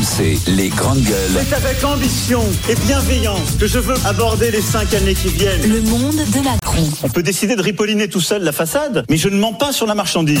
RMC, 0.00 0.38
les 0.56 0.68
grandes 0.70 1.02
gueules. 1.02 1.44
C'est 1.46 1.54
avec 1.54 1.84
ambition 1.84 2.40
et 2.70 2.74
bienveillance 2.86 3.56
que 3.58 3.66
je 3.66 3.78
veux 3.78 3.96
aborder 4.06 4.50
les 4.50 4.62
cinq 4.62 4.94
années 4.94 5.14
qui 5.14 5.28
viennent. 5.28 5.60
Le 5.68 5.82
monde 5.82 6.16
de 6.16 6.40
Macron. 6.42 6.88
On 7.02 7.08
peut 7.10 7.22
décider 7.22 7.54
de 7.54 7.60
ripolliner 7.60 8.08
tout 8.08 8.20
seul 8.20 8.42
la 8.42 8.52
façade, 8.52 9.04
mais 9.10 9.18
je 9.18 9.28
ne 9.28 9.38
mens 9.38 9.52
pas 9.52 9.72
sur 9.72 9.86
la 9.86 9.94
marchandise. 9.94 10.40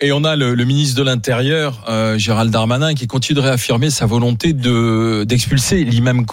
Et 0.00 0.12
on 0.12 0.24
a 0.24 0.36
le, 0.36 0.54
le 0.54 0.64
ministre 0.64 0.98
de 0.98 1.04
l'Intérieur, 1.04 1.84
euh, 1.88 2.18
Gérald 2.18 2.50
Darmanin, 2.50 2.92
qui 2.94 3.06
continue 3.06 3.36
de 3.36 3.40
réaffirmer 3.40 3.88
sa 3.88 4.04
volonté 4.04 4.52
de 4.52 5.24
d'expulser 5.26 5.82
l'imam 5.84 6.26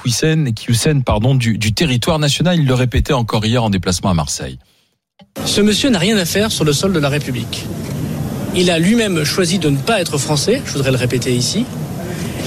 pardon, 1.05 1.34
du, 1.34 1.57
du 1.57 1.71
territoire 1.71 2.20
national. 2.20 2.59
Il 2.59 2.68
le 2.68 2.73
répétait 2.73 3.14
encore 3.14 3.45
hier 3.45 3.64
en 3.64 3.70
déplacement 3.70 4.09
à 4.09 4.14
Marseille. 4.14 4.59
Ce 5.45 5.61
monsieur 5.61 5.89
n'a 5.89 6.00
rien 6.00 6.18
à 6.18 6.25
faire 6.25 6.52
sur 6.52 6.66
le 6.66 6.73
sol 6.73 6.91
de 6.91 7.00
la 7.00 7.09
République. 7.09 7.66
Il 8.55 8.70
a 8.70 8.77
lui-même 8.77 9.23
choisi 9.23 9.57
de 9.57 9.69
ne 9.69 9.77
pas 9.77 9.99
être 9.99 10.19
français, 10.19 10.61
je 10.63 10.73
voudrais 10.73 10.91
le 10.91 10.97
répéter 10.97 11.33
ici. 11.33 11.65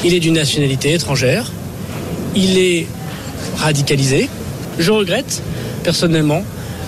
Il 0.04 0.14
est 0.14 0.20
d'une 0.20 0.34
nationalité 0.34 0.92
étrangère. 0.92 1.50
Il 2.36 2.58
est 2.58 2.86
radicalisé. 3.56 4.28
Je 4.78 4.92
regrette 4.92 5.42
personnellement 5.82 6.44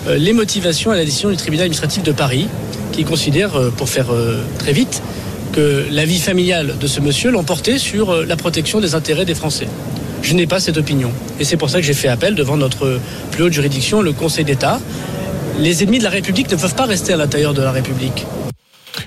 euh, 0.07 0.17
les 0.17 0.31
motivations 0.31 0.91
à 0.91 0.95
la 0.95 1.03
décision 1.03 1.29
du 1.29 1.35
tribunal 1.35 1.65
administratif 1.65 2.01
de 2.03 2.13
Paris 2.13 2.47
qui 2.93 3.03
considère, 3.03 3.57
euh, 3.57 3.71
pour 3.71 3.89
faire 3.89 4.13
euh, 4.13 4.41
très 4.57 4.71
vite, 4.71 5.01
que 5.51 5.85
la 5.91 6.05
vie 6.05 6.19
familiale 6.19 6.75
de 6.79 6.87
ce 6.87 7.01
monsieur 7.01 7.29
l'emportait 7.29 7.77
sur 7.77 8.23
la 8.23 8.37
protection 8.37 8.79
des 8.79 8.95
intérêts 8.95 9.25
des 9.25 9.35
Français. 9.35 9.67
Je 10.21 10.33
n'ai 10.33 10.47
pas 10.47 10.61
cette 10.61 10.77
opinion. 10.77 11.11
Et 11.41 11.43
c'est 11.43 11.57
pour 11.57 11.69
ça 11.69 11.79
que 11.79 11.85
j'ai 11.85 11.93
fait 11.93 12.07
appel 12.07 12.35
devant 12.35 12.55
notre 12.55 12.99
plus 13.31 13.43
haute 13.43 13.53
juridiction, 13.53 14.01
le 14.01 14.13
Conseil 14.13 14.45
d'État. 14.45 14.79
Les 15.59 15.83
ennemis 15.83 15.99
de 15.99 16.03
la 16.03 16.09
République 16.09 16.49
ne 16.51 16.55
peuvent 16.55 16.75
pas 16.75 16.85
rester 16.85 17.11
à 17.11 17.17
l'intérieur 17.17 17.53
de 17.53 17.61
la 17.61 17.71
République. 17.71 18.25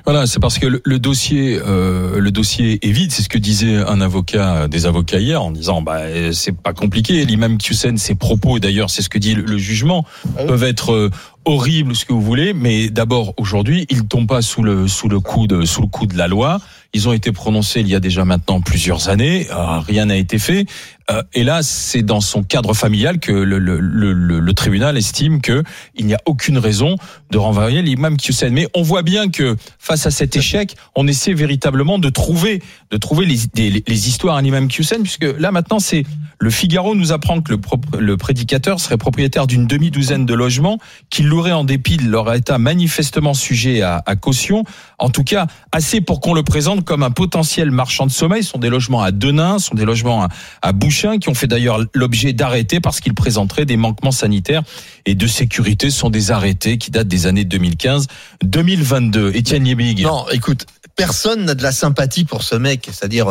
Voilà, 0.05 0.27
c'est 0.27 0.41
parce 0.41 0.59
que 0.59 0.67
le, 0.67 0.83
le 0.85 0.99
dossier, 0.99 1.61
euh, 1.65 2.19
le 2.19 2.31
dossier 2.31 2.79
est 2.87 2.91
vide. 2.91 3.13
C'est 3.13 3.23
ce 3.23 3.29
que 3.29 3.39
disait 3.39 3.77
un 3.77 4.01
avocat, 4.01 4.69
des 4.69 4.87
avocats 4.87 5.19
hier, 5.19 5.43
en 5.43 5.51
disant, 5.51 5.83
bah, 5.83 6.03
c'est 6.33 6.57
pas 6.57 6.73
compliqué. 6.73 7.25
L'imam 7.25 7.59
Hussein, 7.69 7.97
ses 7.97 8.15
propos, 8.15 8.57
et 8.57 8.61
d'ailleurs, 8.61 8.91
c'est 8.91 9.03
ce 9.03 9.09
que 9.09 9.19
dit 9.19 9.35
le, 9.35 9.43
le 9.43 9.59
jugement, 9.59 10.05
peuvent 10.47 10.65
être 10.65 10.93
euh, 10.93 11.11
horribles, 11.45 11.95
ce 11.95 12.05
que 12.05 12.13
vous 12.13 12.23
voulez, 12.23 12.53
mais 12.53 12.89
d'abord 12.89 13.35
aujourd'hui, 13.37 13.87
ils 13.91 14.07
tombent 14.07 14.29
pas 14.29 14.43
sous 14.43 14.63
le 14.63 14.87
sous 14.89 15.09
le 15.09 15.21
coup 15.21 15.47
de 15.47 15.65
sous 15.65 15.83
le 15.83 15.89
coup 15.89 16.07
de 16.07 16.17
la 16.17 16.29
loi. 16.29 16.61
Ils 16.95 17.09
ont 17.09 17.13
été 17.13 17.33
prononcés 17.33 17.81
il 17.81 17.89
y 17.89 17.95
a 17.95 18.01
déjà 18.01 18.25
maintenant 18.25 18.61
plusieurs 18.61 19.09
années. 19.09 19.47
Euh, 19.51 19.79
rien 19.79 20.07
n'a 20.07 20.17
été 20.17 20.39
fait. 20.39 20.67
Euh, 21.11 21.23
et 21.33 21.43
là, 21.43 21.63
c'est 21.63 22.03
dans 22.03 22.21
son 22.21 22.43
cadre 22.43 22.75
familial 22.75 23.19
que 23.19 23.33
le, 23.33 23.59
le, 23.59 23.81
le, 23.81 24.13
le 24.13 24.53
tribunal 24.53 24.97
estime 24.97 25.41
que 25.41 25.65
il 25.97 26.07
n'y 26.07 26.15
a 26.15 26.21
aucune 26.27 26.59
raison 26.59 26.97
de 27.31 27.39
renvoyer 27.39 27.81
l'imam 27.83 28.17
Hussein. 28.29 28.51
Mais 28.51 28.69
on 28.75 28.83
voit 28.83 29.03
bien 29.03 29.31
que 29.31 29.57
face 29.79 29.92
à 29.93 30.11
cet 30.11 30.37
échec, 30.37 30.77
on 30.95 31.07
essaie 31.07 31.33
véritablement 31.33 31.99
de 31.99 32.09
trouver 32.09 32.63
de 32.91 32.97
trouver 32.97 33.27
les, 33.27 33.39
les, 33.55 33.83
les 33.87 34.09
histoires 34.09 34.37
à 34.37 34.43
Hussein, 34.43 34.97
puisque 35.03 35.27
là 35.39 35.51
maintenant, 35.51 35.79
c'est 35.79 36.05
le 36.39 36.51
Figaro 36.51 36.97
nous 36.97 37.13
apprend 37.13 37.41
que 37.41 37.53
le, 37.53 37.61
le 38.01 38.17
prédicateur 38.17 38.81
serait 38.81 38.99
propriétaire 38.99 39.47
d'une 39.47 39.69
demi-douzaine 39.69 40.27
de 40.27 40.35
logements 40.35 40.79
qu'il 41.09 41.29
louerait 41.29 41.53
en 41.53 41.63
dépit 41.63 41.97
de 41.97 42.09
leur 42.09 42.33
état 42.35 42.59
manifestement 42.59 43.33
sujet 43.33 43.81
à, 43.81 44.03
à 44.05 44.17
caution. 44.17 44.65
En 44.99 45.09
tout 45.09 45.23
cas, 45.23 45.47
assez 45.71 46.01
pour 46.01 46.21
qu'on 46.21 46.35
le 46.35 46.43
présente 46.43 46.85
comme 46.85 47.05
un 47.05 47.13
potentiel 47.13 47.71
marchand 47.71 48.07
de 48.07 48.11
sommeil. 48.11 48.43
Ce 48.43 48.51
sont 48.51 48.59
des 48.59 48.71
logements 48.71 49.03
à 49.03 49.13
Denain, 49.13 49.61
ce 49.61 49.69
sont 49.69 49.77
des 49.77 49.85
logements 49.85 50.25
à, 50.25 50.29
à 50.63 50.73
Bouchain, 50.73 51.19
qui 51.19 51.29
ont 51.29 51.35
fait 51.35 51.47
d'ailleurs 51.47 51.79
l'objet 51.95 52.33
d'arrêtés 52.33 52.81
parce 52.81 53.01
qu'ils 53.01 53.15
présenteraient 53.15 53.65
des 53.65 53.77
manquements 53.77 54.11
sanitaires 54.11 54.63
et 55.07 55.15
de 55.15 55.27
sécurité. 55.29 55.91
Ce 55.91 55.99
sont 55.99 56.11
des 56.11 56.33
arrêtés 56.33 56.77
qui 56.77 56.91
datent 56.91 57.09
des 57.09 57.27
années 57.27 57.45
2015-2022. 57.45 59.37
Étienne 59.37 59.67
Non, 60.03 60.27
écoute, 60.31 60.67
personne 60.97 61.45
n'a 61.45 61.55
de 61.55 61.63
la 61.63 61.73
sympathie 61.73 62.25
pour 62.25 62.43
ce 62.43 62.55
mec. 62.55 62.89
C'est-à-dire, 62.93 63.29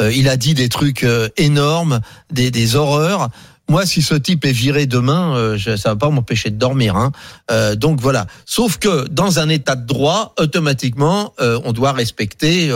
euh, 0.00 0.12
il 0.12 0.28
a 0.28 0.36
dit 0.36 0.54
des 0.54 0.68
trucs 0.68 1.04
euh, 1.04 1.28
énormes, 1.36 2.00
des, 2.30 2.76
horreurs. 2.76 3.28
Moi, 3.68 3.86
si 3.86 4.02
ce 4.02 4.14
type 4.14 4.44
est 4.44 4.52
viré 4.52 4.86
demain, 4.86 5.36
euh, 5.36 5.58
ça 5.58 5.90
va 5.90 5.96
pas 5.96 6.10
m'empêcher 6.10 6.50
de 6.50 6.56
dormir. 6.56 6.96
Hein. 6.96 7.12
Euh, 7.50 7.74
donc 7.74 8.00
voilà. 8.00 8.26
Sauf 8.44 8.78
que 8.78 9.06
dans 9.08 9.38
un 9.38 9.48
état 9.48 9.76
de 9.76 9.86
droit, 9.86 10.34
automatiquement, 10.38 11.32
on 11.38 11.72
doit 11.72 11.92
respecter 11.92 12.70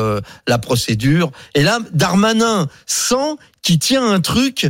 la 0.47 0.59
procédure. 0.59 1.32
Et 1.54 1.62
là, 1.62 1.78
Darmanin 1.92 2.69
sent 2.86 3.36
qu'il 3.62 3.78
tient 3.78 4.06
un 4.09 4.20
truc 4.20 4.69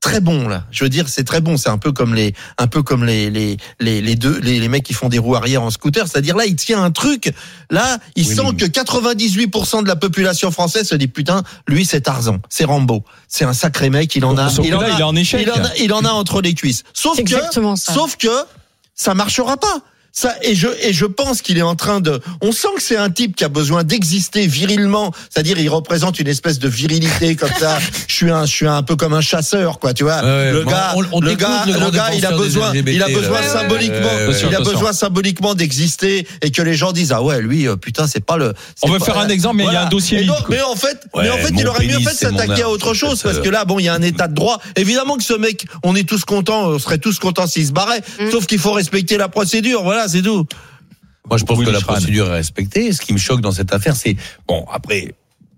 très 0.00 0.20
bon 0.20 0.48
là. 0.48 0.64
Je 0.70 0.82
veux 0.84 0.90
dire, 0.90 1.08
c'est 1.08 1.24
très 1.24 1.40
bon. 1.40 1.56
C'est 1.56 1.68
un 1.68 1.78
peu 1.78 1.92
comme 1.92 2.14
les, 2.14 2.34
un 2.58 2.66
peu 2.66 2.82
comme 2.82 3.04
les 3.04 3.30
les 3.30 3.56
les, 3.78 4.00
les 4.00 4.16
deux 4.16 4.38
les, 4.40 4.58
les 4.58 4.68
mecs 4.68 4.82
qui 4.82 4.94
font 4.94 5.08
des 5.08 5.18
roues 5.18 5.36
arrière 5.36 5.62
en 5.62 5.70
scooter. 5.70 6.08
C'est-à-dire 6.08 6.36
là, 6.36 6.46
il 6.46 6.56
tient 6.56 6.82
un 6.82 6.90
truc. 6.90 7.32
Là, 7.70 7.98
il 8.16 8.26
Oui, 8.26 8.34
sent 8.34 8.56
que 8.58 8.64
98% 8.64 9.82
de 9.82 9.88
la 9.88 9.96
population 9.96 10.50
française 10.50 10.88
se 10.88 10.94
dit 10.94 11.08
putain, 11.08 11.42
lui 11.68 11.84
c'est 11.84 12.00
Tarzan, 12.00 12.38
c'est 12.48 12.64
Rambo, 12.64 13.04
c'est 13.28 13.44
un 13.44 13.52
sacré 13.52 13.90
mec. 13.90 14.14
Il 14.16 14.24
en 14.24 14.36
a, 14.38 14.48
Sauf 14.48 14.66
il 14.66 14.74
en 14.74 14.80
là, 14.80 14.86
a, 14.86 14.90
il 14.90 15.00
est 15.00 15.04
en 15.04 15.16
échec. 15.16 15.42
il 15.42 15.50
en 15.50 15.64
a, 15.64 15.76
il 15.76 15.92
en 15.92 16.04
a 16.04 16.10
entre 16.10 16.40
les 16.40 16.54
cuisses. 16.54 16.82
Sauf 16.94 17.22
que, 17.22 17.36
sauf 17.76 18.16
que 18.16 18.28
ça 18.94 19.14
marchera 19.14 19.56
pas. 19.56 19.80
Ça, 20.12 20.34
et 20.42 20.54
je, 20.54 20.66
et 20.82 20.92
je 20.92 21.06
pense 21.06 21.40
qu'il 21.40 21.56
est 21.56 21.62
en 21.62 21.76
train 21.76 22.00
de, 22.00 22.20
on 22.40 22.50
sent 22.52 22.68
que 22.76 22.82
c'est 22.82 22.96
un 22.96 23.10
type 23.10 23.36
qui 23.36 23.44
a 23.44 23.48
besoin 23.48 23.84
d'exister 23.84 24.46
virilement. 24.46 25.12
C'est-à-dire, 25.30 25.58
il 25.58 25.68
représente 25.68 26.18
une 26.18 26.26
espèce 26.26 26.58
de 26.58 26.68
virilité 26.68 27.36
comme 27.36 27.52
ça. 27.58 27.78
Je 28.08 28.14
suis 28.14 28.30
un, 28.30 28.44
je 28.44 28.50
suis 28.52 28.66
un 28.66 28.82
peu 28.82 28.96
comme 28.96 29.14
un 29.14 29.20
chasseur, 29.20 29.78
quoi, 29.78 29.94
tu 29.94 30.02
vois. 30.04 30.20
Ouais, 30.22 30.52
le 30.52 30.62
bon, 30.64 30.70
gars, 30.70 30.94
on- 30.96 31.04
on 31.12 31.20
le 31.20 31.34
gars, 31.34 31.62
le 31.66 31.72
grand 31.74 31.84
le 31.86 31.90
gars, 31.92 32.10
il 32.14 32.26
a 32.26 32.32
besoin, 32.32 32.72
LGBT, 32.72 32.94
il 32.96 33.02
a 33.02 33.08
besoin 33.08 33.40
là. 33.40 33.48
symboliquement, 33.48 33.96
Ouais, 33.98 34.02
ouais, 34.16 34.22
Attention, 34.24 34.48
il 34.50 34.54
a 34.56 34.60
besoin 34.60 34.92
symboliquement 34.92 35.54
d'exister 35.54 36.26
et 36.42 36.50
que 36.50 36.62
les 36.62 36.74
gens 36.74 36.92
disent, 36.92 37.12
ah 37.12 37.22
ouais, 37.22 37.40
lui, 37.40 37.68
euh, 37.68 37.76
putain, 37.76 38.06
c'est 38.08 38.24
pas 38.24 38.36
le. 38.36 38.52
On 38.82 38.88
veut 38.90 38.98
faire 38.98 39.18
un 39.18 39.28
exemple, 39.28 39.56
mais 39.56 39.64
il 39.64 39.72
y 39.72 39.76
a 39.76 39.82
un 39.86 39.88
dossier 39.88 40.24
donc- 40.24 40.48
mais 40.48 40.60
en 40.62 40.74
fait, 40.76 40.98
Ouais, 41.14 41.22
mais 41.24 41.30
en 41.30 41.36
fait, 41.38 41.52
il 41.56 41.66
aurait 41.68 41.86
mieux 41.86 41.98
fait 42.00 42.14
s'attaquer 42.14 42.62
à 42.62 42.68
autre 42.68 42.94
chose 42.94 43.22
parce 43.22 43.38
que 43.38 43.48
là, 43.48 43.64
bon, 43.64 43.78
il 43.78 43.84
y 43.84 43.88
a 43.88 43.94
un 43.94 44.02
état 44.02 44.26
de 44.28 44.34
droit. 44.34 44.60
Évidemment 44.76 45.16
que 45.16 45.24
ce 45.24 45.34
mec, 45.34 45.66
on 45.84 45.94
est 45.94 46.08
tous 46.08 46.24
contents, 46.24 46.68
on 46.68 46.78
serait 46.78 46.98
tous 46.98 47.18
contents 47.18 47.46
s'il 47.46 47.66
se 47.66 47.72
barrait. 47.72 48.02
Mm. 48.20 48.30
Sauf 48.32 48.46
qu'il 48.46 48.58
faut 48.58 48.72
respecter 48.72 49.16
la 49.16 49.28
procédure. 49.28 49.82
Voilà, 49.84 49.99
c'est 50.08 50.22
tout. 50.22 50.46
Moi, 51.28 51.38
je 51.38 51.44
pense 51.44 51.58
Oui, 51.58 51.64
que 51.66 51.70
la 51.70 51.80
procédure 51.80 52.26
est 52.28 52.32
respectée. 52.34 52.92
Ce 52.92 53.00
qui 53.00 53.12
me 53.12 53.18
choque 53.18 53.40
dans 53.40 53.52
cette 53.52 53.72
affaire, 53.72 53.94
c'est 53.94 54.16
bon. 54.48 54.64
Après, 54.72 55.14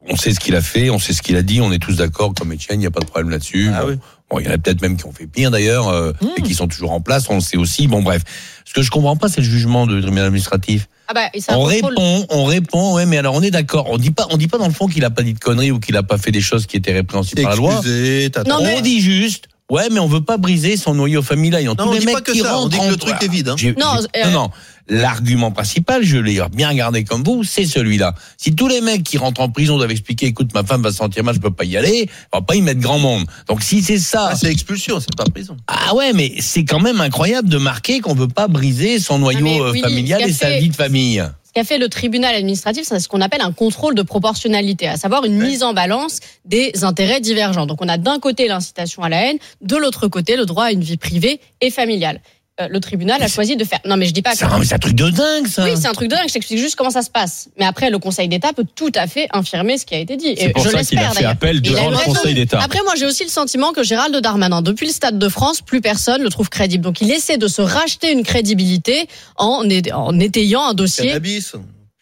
on 0.08 0.16
sait 0.16 0.34
ce 0.34 0.41
qu'il 0.41 0.54
a 0.56 0.60
fait, 0.60 0.91
on 0.91 0.98
sait 0.98 1.12
ce 1.12 1.22
qu'il 1.22 1.36
a 1.36 1.42
dit, 1.42 1.60
on 1.60 1.72
est 1.72 1.78
tous 1.78 1.97
d'accord. 1.97 2.34
Comme 2.34 2.52
Etienne, 2.52 2.78
il 2.78 2.82
n'y 2.82 2.86
a 2.86 2.91
pas 2.91 3.00
de 3.00 3.06
problème 3.06 3.31
là-dessus. 3.31 3.70
Ah 3.72 3.82
bon, 3.82 3.88
oui. 3.91 3.98
bon, 4.31 4.38
il 4.41 4.47
y 4.47 4.48
en 4.48 4.52
a 4.52 4.58
peut-être 4.58 4.82
même 4.82 4.97
qui 4.97 5.06
ont 5.06 5.12
fait 5.12 5.26
pire 5.26 5.50
d'ailleurs 5.50 5.88
euh, 5.88 6.12
et 6.36 6.42
qui 6.42 6.54
sont 6.54 6.69
toujours 6.69 6.92
en 6.92 7.00
place. 7.00 7.26
On 7.31 7.36
le 7.36 7.41
sait 7.41 7.56
aussi. 7.56 7.86
Bon, 7.86 8.02
bref. 8.02 8.22
Ce 8.66 8.75
que 8.75 8.82
je 8.82 8.91
comprends 8.91 9.16
pas, 9.16 9.28
c'est 9.28 9.41
le 9.41 9.47
jugement 9.47 9.86
du 9.86 10.00
tribunal 10.00 10.26
administratif. 10.26 10.88
Ah 11.08 11.14
bah, 11.14 11.22
et 11.32 11.41
On 11.48 11.62
répond, 11.62 12.26
on 12.31 12.44
répond. 12.44 12.94
Ouais, 12.94 13.06
mais 13.06 13.16
alors 13.19 13.34
on 13.34 13.42
est 13.42 13.50
d'accord. 13.50 13.86
On 13.91 13.98
dit 13.98 14.10
pas, 14.10 14.26
on 14.31 14.36
dit 14.36 14.48
pas 14.48 14.58
dans 14.58 14.66
le 14.69 14.72
fond 14.75 14.88
qu'il 14.88 15.04
a 15.04 15.10
pas 15.10 15.22
dit 15.22 15.34
de 15.34 15.38
conneries 15.38 15.70
ou 15.70 15.78
qu'il 15.78 15.97
a 15.97 16.02
pas 16.02 16.19
fait 16.19 16.32
des 16.32 16.41
choses 16.41 16.66
qui 16.66 16.76
étaient 16.76 16.92
répréhensibles 16.92 17.42
par 17.42 17.50
la 17.52 17.56
loi. 17.56 17.81
Non, 18.47 18.62
mais- 18.62 18.76
On 18.78 18.81
dit 18.81 19.00
juste. 19.00 19.48
Ouais, 19.70 19.88
mais 19.90 20.00
on 20.00 20.06
veut 20.06 20.20
pas 20.22 20.36
briser 20.36 20.76
son 20.76 20.94
noyau 20.94 21.22
familial. 21.22 21.64
Non, 21.64 21.74
tous 21.74 21.82
on 21.84 21.92
les 21.92 22.00
dit 22.00 22.06
mecs 22.06 22.14
pas 22.16 22.20
que 22.20 22.32
qui 22.32 22.40
ça, 22.40 22.58
on 22.58 22.68
dit 22.68 22.78
que 22.78 22.90
le 22.90 22.96
truc 22.96 23.14
est 23.22 23.28
vide, 23.28 23.48
hein. 23.48 23.54
J'ai- 23.56 23.72
Non, 23.72 23.96
j'ai- 24.14 24.20
euh, 24.22 24.24
non, 24.26 24.42
non. 24.42 24.50
L'argument 24.88 25.50
principal, 25.52 26.02
je 26.04 26.18
l'ai 26.18 26.40
bien 26.52 26.68
regardé 26.68 27.04
comme 27.04 27.22
vous, 27.22 27.44
c'est 27.44 27.64
celui-là. 27.64 28.14
Si 28.36 28.54
tous 28.54 28.68
les 28.68 28.80
mecs 28.82 29.02
qui 29.04 29.16
rentrent 29.16 29.40
en 29.40 29.48
prison 29.48 29.78
doivent 29.78 29.92
expliquer, 29.92 30.26
écoute, 30.26 30.52
ma 30.52 30.64
femme 30.64 30.82
va 30.82 30.90
se 30.90 30.96
sentir 30.96 31.24
mal, 31.24 31.34
je 31.34 31.40
peux 31.40 31.52
pas 31.52 31.64
y 31.64 31.76
aller, 31.76 32.10
on 32.32 32.38
va 32.38 32.42
pas 32.42 32.56
y 32.56 32.60
mettre 32.60 32.80
grand 32.80 32.98
monde. 32.98 33.24
Donc 33.48 33.62
si 33.62 33.80
c'est 33.82 33.98
ça, 33.98 34.30
Ah, 34.32 34.36
c'est 34.36 34.50
expulsion, 34.50 34.98
c'est 35.00 35.14
pas 35.16 35.24
prison. 35.24 35.56
ah 35.68 35.94
ouais, 35.94 36.12
mais 36.12 36.34
c'est 36.40 36.64
quand 36.64 36.80
même 36.80 37.00
incroyable 37.00 37.48
de 37.48 37.58
marquer 37.58 38.00
qu'on 38.00 38.14
veut 38.14 38.28
pas 38.28 38.48
briser 38.48 38.98
son 38.98 39.20
noyau 39.20 39.40
mais 39.40 39.60
euh, 39.60 39.70
oui, 39.70 39.80
familial 39.80 40.22
et 40.28 40.32
sa 40.32 40.58
vie 40.58 40.68
de 40.68 40.76
famille. 40.76 41.22
Ce 41.54 41.60
qu'a 41.60 41.64
fait 41.64 41.76
le 41.76 41.90
tribunal 41.90 42.34
administratif, 42.34 42.84
c'est 42.86 42.98
ce 42.98 43.08
qu'on 43.08 43.20
appelle 43.20 43.42
un 43.42 43.52
contrôle 43.52 43.94
de 43.94 44.00
proportionnalité, 44.00 44.88
à 44.88 44.96
savoir 44.96 45.26
une 45.26 45.36
mise 45.36 45.62
en 45.62 45.74
balance 45.74 46.20
des 46.46 46.82
intérêts 46.82 47.20
divergents. 47.20 47.66
Donc 47.66 47.82
on 47.82 47.88
a 47.88 47.98
d'un 47.98 48.18
côté 48.20 48.48
l'incitation 48.48 49.02
à 49.02 49.10
la 49.10 49.26
haine, 49.26 49.36
de 49.60 49.76
l'autre 49.76 50.08
côté 50.08 50.36
le 50.36 50.46
droit 50.46 50.64
à 50.64 50.72
une 50.72 50.80
vie 50.80 50.96
privée 50.96 51.42
et 51.60 51.70
familiale. 51.70 52.22
Euh, 52.60 52.68
le 52.68 52.80
tribunal 52.80 53.22
a 53.22 53.28
choisi 53.28 53.56
de 53.56 53.64
faire. 53.64 53.78
Non 53.86 53.96
mais 53.96 54.04
je 54.04 54.12
dis 54.12 54.20
pas 54.20 54.32
que. 54.32 54.36
C'est 54.36 54.44
un, 54.44 54.58
mais 54.58 54.66
c'est 54.66 54.74
un 54.74 54.78
truc 54.78 54.94
de 54.94 55.08
dingue, 55.08 55.46
ça. 55.46 55.64
Oui, 55.64 55.70
c'est 55.74 55.88
un 55.88 55.92
truc 55.94 56.10
de 56.10 56.16
dingue. 56.16 56.28
Je 56.28 56.34
t'explique 56.34 56.58
juste 56.58 56.76
comment 56.76 56.90
ça 56.90 57.00
se 57.00 57.08
passe. 57.08 57.48
Mais 57.58 57.64
après, 57.64 57.88
le 57.88 57.98
Conseil 57.98 58.28
d'État 58.28 58.52
peut 58.52 58.66
tout 58.74 58.92
à 58.94 59.06
fait 59.06 59.26
infirmer 59.32 59.78
ce 59.78 59.86
qui 59.86 59.94
a 59.94 59.98
été 59.98 60.18
dit. 60.18 60.34
C'est 60.36 60.44
Et 60.44 60.48
pour 60.50 60.62
je 60.62 60.68
ça 60.68 60.84
qu'il 60.84 60.98
a 60.98 61.00
l'espère 61.00 61.14
fait 61.14 61.20
d'ailleurs. 61.20 61.30
appel 61.32 61.62
devant 61.62 61.88
le. 61.88 61.96
Conseil 61.96 62.34
d'État. 62.34 62.60
Après, 62.62 62.81
moi, 62.84 62.93
j'ai 62.99 63.06
aussi 63.06 63.25
le 63.25 63.31
sentiment 63.31 63.72
que 63.72 63.82
Gérald 63.82 64.14
Darmanin, 64.14 64.60
depuis 64.60 64.87
le 64.87 64.93
Stade 64.93 65.19
de 65.19 65.28
France, 65.31 65.62
plus 65.62 65.81
personne 65.81 66.22
le 66.22 66.28
trouve 66.28 66.50
crédible. 66.50 66.84
Donc, 66.84 67.00
il 67.00 67.10
essaie 67.10 67.38
de 67.38 67.49
se 67.49 67.62
racheter 67.62 68.12
une 68.12 68.22
crédibilité 68.22 69.06
en, 69.37 69.62
en 69.94 70.20
étayant 70.20 70.62
un 70.66 70.75
dossier. 70.75 71.06
Cannabis. 71.06 71.54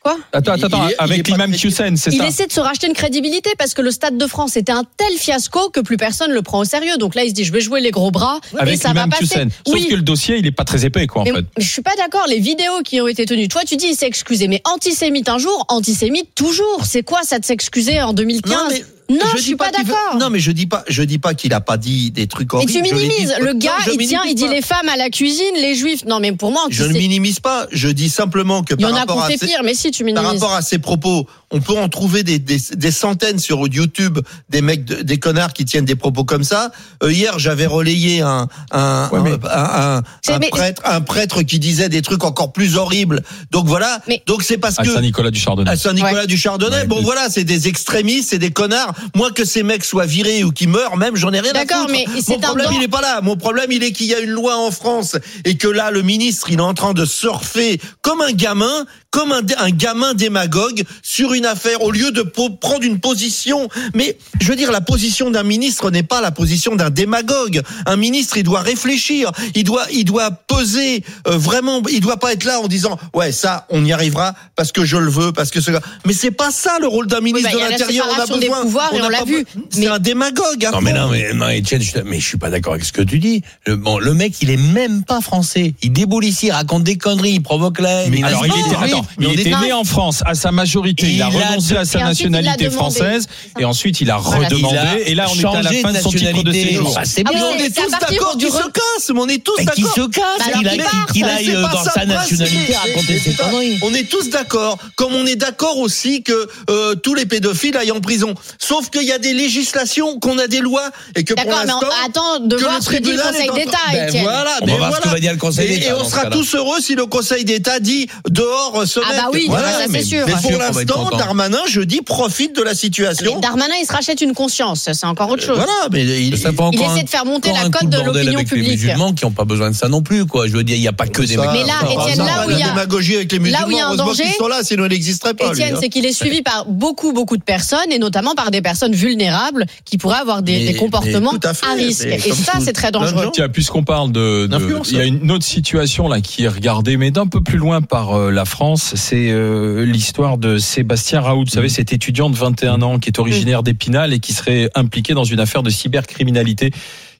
Quoi 0.03 0.17
Attends, 0.33 0.55
Il- 0.57 0.65
attends, 0.65 0.87
il 0.89 0.91
il 0.93 0.95
avec 0.99 1.29
l'imam. 1.29 1.53
Hussein, 1.53 1.95
c'est 1.97 2.11
Il 2.13 2.19
ça 2.19 2.27
essaie 2.27 2.47
de 2.47 2.53
se 2.53 2.61
racheter 2.61 2.87
une 2.87 2.95
crédibilité 2.95 3.51
parce 3.59 3.75
que 3.75 3.83
le 3.83 3.91
Stade 3.91 4.17
de 4.17 4.27
France 4.27 4.57
était 4.57 4.73
un 4.73 4.85
tel 4.97 5.13
fiasco 5.19 5.69
que 5.69 5.81
plus 5.81 5.99
personne 5.99 6.31
le 6.33 6.41
prend 6.41 6.61
au 6.61 6.65
sérieux. 6.65 6.97
Donc 6.97 7.15
là, 7.15 7.25
il 7.25 7.29
se 7.29 7.35
dit, 7.35 7.45
je 7.45 7.53
vais 7.53 7.61
jouer 7.61 7.81
les 7.83 7.91
gros 7.91 8.11
bras 8.11 8.41
et 8.55 8.59
Avec 8.61 8.81
ça 8.81 8.89
va 8.89 9.05
l'imam 9.05 9.11
passer. 9.11 9.25
Hussein. 9.25 9.49
Sauf 9.67 9.75
Oui. 9.75 9.89
que 9.89 9.95
le 9.97 10.03
dossier, 10.03 10.39
il 10.39 10.47
est 10.47 10.53
pas 10.53 10.65
très 10.65 10.87
épais, 10.87 11.07
quoi, 11.07 11.23
en 11.23 11.25
Mais, 11.27 11.33
fait. 11.33 11.45
mais 11.59 11.65
je 11.65 11.69
suis 11.69 11.83
pas 11.83 11.95
d'accord. 11.97 12.25
Les 12.29 12.39
vidéos 12.39 12.81
qui 12.83 12.99
ont 13.01 13.09
été 13.09 13.27
tenues, 13.27 13.49
toi 13.49 13.61
tu 13.67 13.77
dis 13.77 13.89
il 13.91 13.95
s'est 13.95 14.07
excusé, 14.07 14.49
mais 14.49 14.63
antisémite 14.65 15.29
un 15.29 15.37
jour, 15.39 15.67
antisémite 15.69 16.35
toujours. 16.35 16.85
C'est 16.87 17.03
quoi 17.03 17.21
ça 17.23 17.39
de 17.39 17.45
s'excuser 17.45 18.01
en 18.01 18.15
2015 18.15 18.53
Non, 18.55 18.69
mais- 18.71 18.83
Non, 19.11 19.27
je 19.33 19.39
je 19.39 19.43
suis 19.43 19.57
pas 19.57 19.71
d'accord. 19.71 20.17
Non, 20.19 20.31
mais 20.31 20.39
je 20.39 20.51
dis 20.53 20.67
pas, 20.67 20.85
je 20.89 21.03
dis 21.03 21.19
pas 21.19 21.35
qu'il 21.35 21.53
a 21.53 21.61
pas 21.61 21.77
dit 21.77 22.11
des 22.11 22.27
trucs 22.27 22.53
Et 22.53 22.57
horribles. 22.57 22.73
tu 22.73 22.79
je 22.79 22.85
l'ai 22.85 22.93
minimises. 22.93 23.35
dit- 23.39 23.45
Le 23.45 23.53
gars, 23.55 23.71
Non, 23.87 23.93
il 23.99 24.07
tient, 24.07 24.21
minimise 24.23 24.25
il 24.31 24.35
dit 24.35 24.45
pas. 24.47 24.53
les 24.55 24.63
femmes 24.63 24.89
à 24.89 24.97
la 24.97 25.11
cuisine, 25.11 25.55
les 25.57 25.75
juifs. 25.75 26.05
Non, 26.07 26.21
mais 26.21 26.33
pour 26.33 26.53
moi, 26.53 26.67
Je 26.71 26.85
ne 26.85 26.93
minimise 26.93 27.41
pas. 27.41 27.67
Je 27.73 27.89
dis 27.89 28.09
simplement 28.09 28.63
que 28.63 28.75
il 28.75 28.81
y 28.81 28.85
par 28.85 28.93
en 28.93 28.97
a 28.97 29.01
rapport 29.01 29.17
qu'on 29.17 29.23
à 29.23 29.27
fait 29.29 29.37
ces- 29.39 29.47
pire, 29.47 29.61
mais 29.65 29.75
si 29.75 29.91
tu 29.91 30.05
par 30.15 30.25
rapport 30.25 30.53
à 30.55 30.63
ces 30.63 30.79
propos, 30.79 31.27
on 31.51 31.61
peut 31.61 31.77
en 31.77 31.89
trouver 31.89 32.23
des, 32.23 32.39
des, 32.39 32.59
des 32.77 32.91
centaines 32.93 33.39
sur 33.41 33.67
YouTube, 33.67 34.21
des 34.49 34.63
mecs, 34.63 34.85
de- 34.85 35.03
des 35.03 35.19
connards 35.19 35.53
qui 35.53 35.65
tiennent 35.65 35.85
des 35.85 35.97
propos 35.97 36.23
comme 36.25 36.45
ça. 36.45 36.71
Euh, 37.03 37.13
hier, 37.13 37.39
j'avais 37.41 37.67
relayé 37.67 38.21
un, 38.21 38.47
un, 38.71 39.09
Ouais, 39.11 39.21
mais- 39.23 39.33
un, 39.51 39.97
un- 39.99 40.03
C'est- 40.23 40.33
un 40.33 40.39
mais- 40.39 40.49
prêtre, 40.51 40.83
un 40.85 41.01
prêtre 41.01 41.43
qui 41.43 41.59
disait 41.59 41.89
des 41.89 42.03
trucs 42.03 42.23
encore 42.23 42.53
plus 42.53 42.77
horribles. 42.77 43.23
Donc 43.51 43.67
voilà. 43.67 44.01
Mais- 44.07 44.23
Donc 44.27 44.43
c'est 44.45 44.59
parce 44.59 44.79
À 44.79 44.85
que 44.85 44.93
Saint-Nicolas 44.93 45.31
du 45.33 45.41
Chardonnay. 45.41 45.69
à 45.71 45.77
Saint-Nicolas 45.77 46.13
Ouais. 46.21 46.27
du 46.29 46.37
Chardonnay. 46.37 46.77
Ouais, 46.83 46.87
bon 46.87 46.97
mais- 46.99 47.03
voilà, 47.03 47.29
c'est 47.31 47.45
des 47.45 47.67
extrémistes, 47.67 48.31
c'est 48.31 48.39
des 48.39 48.51
connards. 48.53 48.95
Moi 49.15 49.31
que 49.33 49.45
ces 49.45 49.63
mecs 49.63 49.85
soient 49.85 50.07
virés 50.07 50.45
ou 50.45 50.51
qu'ils 50.53 50.69
meurent, 50.69 50.97
même 50.97 51.17
j'en 51.17 51.33
ai 51.33 51.41
rien 51.41 51.51
à 51.53 51.65
D'accord, 51.65 51.89
foutre. 51.89 51.93
mais 51.93 52.07
c'est 52.21 52.33
Mon 52.35 52.41
problème 52.41 52.71
il 52.73 52.83
est 52.83 52.89
pas 52.89 53.01
là. 53.01 53.21
Mon 53.23 53.37
problème 53.37 53.71
il 53.73 53.83
est 53.83 53.93
qu'il 53.93 54.07
y 54.07 54.15
a 54.15 54.21
une 54.21 54.31
loi 54.31 54.57
en 54.57 54.71
France 54.71 55.17
et 55.45 55.57
que 55.57 55.69
là 55.69 55.91
le 55.91 56.03
ministre 56.03 56.51
il 56.51 56.59
est 56.59 56.63
en 56.63 56.75
train 56.75 56.95
de 56.95 57.05
surfer 57.05 57.81
comme 58.03 58.21
un 58.21 58.33
gamin, 58.33 58.87
comme 59.11 59.33
un, 59.33 59.43
un 59.59 59.71
gamin 59.71 60.15
démagogue 60.15 60.85
sur 61.03 61.35
une 61.35 61.47
affaire 61.47 61.83
au 61.83 61.91
lieu 61.91 62.13
de 62.13 62.23
prendre 62.23 62.83
une 62.83 63.01
position. 63.01 63.69
Mais 63.95 64.17
je 64.41 64.49
veux 64.49 64.57
dire 64.57 64.71
la 64.71 64.81
position 64.81 65.31
d'un 65.31 65.43
ministre 65.43 65.91
n'est 65.91 66.03
pas 66.05 66.21
la 66.21 66.31
position 66.31 66.77
d'un 66.77 66.91
démagogue. 66.91 67.63
Un 67.87 67.97
ministre 67.97 68.37
il 68.37 68.45
doit 68.45 68.61
réfléchir, 68.61 69.33
il 69.55 69.65
doit 69.65 69.87
il 69.93 70.05
doit 70.05 70.31
peser 70.31 71.03
euh, 71.27 71.37
vraiment. 71.37 71.83
Il 71.91 72.01
doit 72.01 72.19
pas 72.19 72.33
être 72.33 72.45
là 72.45 72.61
en 72.61 72.69
disant 72.69 72.99
ouais 73.15 73.33
ça 73.33 73.67
on 73.71 73.85
y 73.85 73.93
arrivera 73.93 74.35
parce 74.57 74.71
que 74.73 74.85
je 74.85 74.97
le 74.97 75.11
veux 75.11 75.33
parce 75.33 75.51
que 75.51 75.61
ce 75.61 75.71
mais 76.07 76.13
c'est 76.13 76.31
pas 76.31 76.51
ça 76.51 76.79
le 76.81 76.87
rôle 76.87 77.07
d'un 77.07 77.21
ministre 77.21 77.51
bah, 77.53 77.57
de 77.65 77.71
l'intérieur. 77.71 78.07
On 78.17 78.21
a 78.21 78.27
besoin. 78.27 78.63
pouvoirs 78.63 78.93
a 78.93 78.97
on 78.97 79.09
l'a 79.09 79.19
pas- 79.19 79.25
vu. 79.25 79.45
C'est 79.71 79.81
Mais- 79.81 79.87
un 79.89 79.99
démagogue. 79.99 80.65
à 80.65 80.71
Non 80.71 80.81
mais 80.81 80.93
non 80.93 81.09
mais 81.09 81.33
non 81.35 81.49
Etienne, 81.49 81.83
je, 81.83 81.99
mais 82.05 82.21
je 82.21 82.27
suis 82.27 82.39
pas 82.39 82.51
d'accord 82.51 82.75
avec 82.75 82.85
ce 82.85 82.93
que 82.93 83.03
tu 83.03 83.19
dis. 83.19 83.43
Le, 83.67 83.77
bon, 83.77 83.99
le 83.99 84.15
mec 84.15 84.35
il 84.41 84.51
est 84.51 84.57
même 84.57 85.03
pas 85.05 85.21
français. 85.21 85.75
Il 85.83 85.93
déboule 85.93 86.25
ici, 86.25 86.47
il 86.47 86.53
raconte 86.53 86.85
des 86.85 86.97
conneries, 86.97 87.33
il 87.33 87.43
provoque 87.43 87.81
la 87.81 88.03
haine. 88.05 88.11
Mais 88.13 88.23
Alors, 88.23 88.47
il 88.47 88.51
était, 88.53 88.77
oui, 88.83 89.00
attends, 89.01 89.09
mais 89.19 89.27
il 89.33 89.41
est- 89.41 89.43
était 89.49 89.61
né 89.61 89.73
en 89.73 89.85
France 89.85 90.23
à 90.27 90.35
sa 90.35 90.53
majorité. 90.53 91.07
Il, 91.07 91.15
Il 91.17 91.23
a 91.23 91.27
a 91.27 91.29
renoncé 91.29 91.77
à 91.77 91.85
sa 91.85 91.99
il 92.01 92.05
nationalité 92.05 92.71
française 92.71 93.27
et 93.59 93.65
ensuite 93.65 94.01
il 94.01 94.11
a 94.11 94.17
redemandé. 94.17 94.79
Il 95.07 95.13
Et 95.13 95.15
là, 95.15 95.27
on 95.31 95.35
est 95.39 95.57
à 95.57 95.63
la 95.63 95.73
fin 95.73 95.93
de 95.93 95.99
son 95.99 96.11
titre 96.11 96.43
de 96.43 96.53
séjour. 96.53 96.99
C'est 97.05 97.25
Ah 97.27 97.33
bien. 97.33 97.41
oui, 97.49 97.55
on 97.59 97.65
est 97.65 97.75
tous 97.75 97.91
d'accord 97.91 98.37
du 98.37 98.47
qu'il 98.47 98.55
se 98.55 98.63
casse, 98.69 99.11
mais 99.13 99.21
on 99.21 99.29
est 99.29 99.43
tous 99.45 99.57
d'accord. 99.65 99.95
se 99.95 100.09
casse, 100.09 100.25
Bah, 100.39 100.45
qu'il 100.59 100.69
aille, 100.69 100.79
parte. 100.79 101.13
qu'il 101.13 101.25
Mais 101.25 101.31
aille 101.31 101.51
euh, 101.51 101.63
dans 101.63 101.85
sa 101.85 102.05
nationalité 102.07 102.75
raconter 102.75 103.19
ses 103.19 103.33
conneries. 103.35 103.79
On 103.83 103.95
est 103.95 104.09
tous 104.09 104.31
d'accord, 104.31 104.79
comme 104.97 105.15
on 105.15 105.27
est 105.27 105.37
d'accord 105.37 105.79
aussi 105.79 106.23
que 106.23 106.49
euh, 106.71 106.95
tous 106.97 107.15
les 107.15 107.27
pédophiles 107.27 107.77
aillent 107.77 107.93
en 107.93 108.01
prison. 108.01 108.35
Sauf 108.59 108.91
qu'il 108.91 109.03
y 109.05 109.13
a 109.13 109.19
des 109.19 109.33
législations, 109.33 110.19
qu'on 110.19 110.39
a 110.39 110.47
des 110.47 110.61
lois 110.61 110.91
et 111.17 111.25
que 111.25 111.35
pour 111.35 111.45
D'accord, 111.45 111.61
mais 111.61 111.67
l'instant. 111.73 111.87
on 111.87 112.07
attend 112.09 112.47
de 112.47 112.57
voir 112.57 112.83
ce 112.83 112.91
que 112.91 112.97
dit 112.97 113.13
le 113.13 113.19
Conseil 113.23 113.51
d'État, 113.55 113.79
Ben 113.93 114.11
voilà, 114.23 114.51
On 114.63 114.67
mais 114.67 114.73
va 114.73 114.79
voir 114.79 114.91
ce 114.91 114.97
voilà. 114.97 115.03
que 115.03 115.09
va 115.09 115.21
dire 115.21 115.33
le 115.33 115.39
Conseil 115.39 115.67
Et- 115.73 115.79
d'État 115.79 115.91
Et, 115.91 115.93
on 116.01 116.05
sera 116.09 116.27
tous 116.27 116.55
heureux 116.55 116.81
si 116.81 116.95
le 116.95 117.07
Conseil 117.07 117.45
d'État 117.45 117.81
dit 117.81 118.09
dehors 118.29 118.83
Ah 118.97 119.13
bah 119.17 119.29
oui, 119.33 119.47
Voilà, 119.49 119.73
ça, 119.73 119.85
c'est 119.91 120.03
sûr. 120.03 120.25
Mais 120.27 120.35
pour 120.41 120.59
l'instant. 120.59 121.11
Darmanin, 121.17 121.59
je 121.69 121.81
dis, 121.81 122.03
profite 122.03 122.57
de 122.57 122.63
la 122.63 122.75
situation. 122.75 123.35
Mais 123.35 123.41
Darmanin, 123.41 123.75
il 123.81 123.87
se 123.87 123.93
rachète 123.93 124.21
une 124.21 124.35
conscience, 124.35 124.83
ça, 124.83 124.95
c'est 124.95 125.07
encore 125.07 125.31
autre 125.31 125.45
chose. 125.45 125.57
Voilà, 125.57 125.89
mais 125.91 126.05
il, 126.05 126.37
Ça 126.39 126.51
Il 126.53 126.61
encore 126.61 126.73
essaie 126.93 127.01
un- 127.01 127.05
de 127.05 127.09
faire 127.09 127.27
monter 127.27 127.53
la 127.53 127.69
cote 127.69 127.89
de 127.89 127.97
l'opinion 127.99 128.35
avec 128.39 128.51
les 128.51 128.57
publique. 128.57 128.81
musulmans 128.81 129.13
qui 129.13 129.25
n'ont 129.25 129.31
pas 129.31 129.45
besoin 129.45 129.71
de 129.71 129.77
ça 129.77 129.89
non 129.89 130.03
plus, 130.03 130.27
quoi. 130.27 130.47
Je 130.47 130.53
veux 130.53 130.65
dire, 130.65 130.77
il 130.77 130.81
n'y 130.81 130.89
a 130.89 130.93
pas 130.93 131.07
que 131.07 131.23
des 131.23 131.37
Mais 131.37 131.45
là, 131.65 131.81
Étienne, 131.91 132.19
là 132.27 132.47
où 132.47 132.51
la 132.51 132.57
il 132.57 132.61
y 132.61 132.63
a- 132.63 132.69
démagogie 132.71 133.17
avec 133.17 133.33
les 133.33 133.39
là 133.39 133.45
musulmans, 133.45 133.67
où 133.67 133.71
il 133.71 133.77
y 133.77 133.81
a 133.81 133.85
un 133.85 133.89
heureusement 133.89 134.07
danger, 134.07 134.25
sont 134.39 134.49
là, 134.49 134.61
sinon 134.63 134.87
il 134.87 134.91
n'existerait 134.91 135.35
pas. 135.35 135.49
Étienne, 135.49 135.75
hein. 135.75 135.79
c'est 135.81 135.89
qu'il 135.89 136.07
est 136.07 136.13
suivi 136.13 136.43
par 136.43 136.67
beaucoup, 136.67 137.13
beaucoup 137.13 137.37
de 137.37 137.43
personnes, 137.43 137.91
et 137.91 137.99
notamment 137.99 138.35
par 138.35 138.51
des 138.51 138.63
personnes 138.63 138.95
vulnérables 138.95 139.67
qui 139.85 139.99
pourraient 139.99 140.21
avoir 140.21 140.43
des, 140.43 140.75
comportements 140.75 141.35
à 141.63 141.75
risque. 141.75 142.07
Et 142.07 142.33
ça, 142.33 142.53
c'est 142.61 142.73
très 142.73 142.91
dangereux. 142.91 143.31
puisqu'on 143.53 143.85
parle 143.85 144.13
de, 144.13 144.49
il 144.91 144.97
y 144.97 145.01
a 145.01 145.05
une 145.05 145.31
autre 145.31 145.45
situation 145.45 146.09
là 146.09 146.21
qui 146.21 146.45
est 146.45 146.49
regardée, 146.49 146.97
mais 146.97 147.11
d'un 147.11 147.27
peu 147.27 147.43
plus 147.43 147.59
loin 147.59 147.83
par 147.83 148.17
euh, 148.17 148.31
la 148.31 148.45
France, 148.45 148.80
c'est 148.81 149.31
euh, 149.31 149.85
l'histoire 149.85 150.39
de 150.39 150.59
Sébastien 150.59 151.21
Raoult. 151.21 151.45
Vous 151.45 151.51
savez, 151.51 151.67
Mm. 151.67 151.71
cet 151.71 151.93
étudiant 151.93 152.31
de 152.31 152.37
21 152.37 152.83
ans 152.83 152.99
qui 152.99 153.09
est 153.11 153.19
originaire 153.19 153.63
d'Épinal 153.63 154.13
et 154.13 154.19
qui 154.19 154.33
serait 154.33 154.71
impliqué 154.75 155.15
dans 155.15 155.25
une 155.25 155.41
affaire 155.41 155.63
de 155.63 155.71
cybercriminalité 155.71 156.71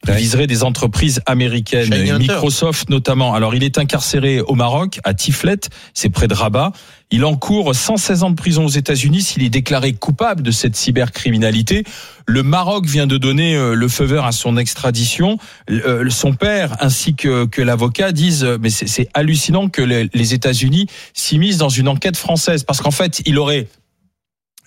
Ouais. 0.09 0.17
viserait 0.17 0.47
des 0.47 0.63
entreprises 0.65 1.21
américaines, 1.27 1.93
Shiny 1.93 2.11
Hunter. 2.11 2.33
Microsoft 2.33 2.89
notamment. 2.89 3.35
Alors, 3.35 3.55
il 3.55 3.63
est 3.63 3.77
incarcéré 3.77 4.41
au 4.41 4.55
Maroc, 4.55 4.99
à 5.05 5.13
Tiflet, 5.13 5.61
c'est 5.93 6.09
près 6.09 6.27
de 6.27 6.33
Rabat. 6.33 6.73
Il 7.11 7.25
encourt 7.25 7.75
116 7.75 8.23
ans 8.23 8.31
de 8.31 8.35
prison 8.37 8.65
aux 8.65 8.71
États-Unis 8.71 9.21
s'il 9.21 9.43
est 9.43 9.51
déclaré 9.51 9.93
coupable 9.93 10.43
de 10.43 10.51
cette 10.53 10.75
cybercriminalité. 10.77 11.85
Le 12.27 12.43
Maroc 12.43 12.87
vient 12.87 13.07
de 13.07 13.19
donner 13.19 13.57
euh, 13.57 13.75
le 13.75 13.89
feu 13.89 14.05
vert 14.05 14.25
à 14.25 14.33
son 14.33 14.57
extradition. 14.57 15.37
Euh, 15.71 16.09
Son 16.09 16.33
père 16.33 16.77
ainsi 16.81 17.15
que, 17.15 17.45
que 17.47 17.61
l'avocat 17.61 18.13
disent 18.13 18.45
euh, 18.45 18.59
mais 18.61 18.71
c'est 18.71 18.87
c'est 18.87 19.09
hallucinant 19.13 19.69
que 19.69 19.83
les, 19.83 20.09
les 20.15 20.35
États-Unis 20.35 20.87
s'immiscent 21.15 21.59
dans 21.59 21.69
une 21.69 21.89
enquête 21.89 22.17
française 22.17 22.63
parce 22.65 22.81
qu'en 22.81 22.91
fait 22.93 23.21
il 23.27 23.39
aurait 23.39 23.67